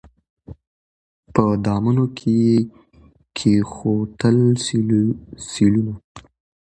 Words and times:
په 1.33 1.43
دامونو 1.65 2.05
کي 2.17 2.31
یې 2.47 2.55
کښېوتل 3.37 4.37
سېلونه 5.51 5.93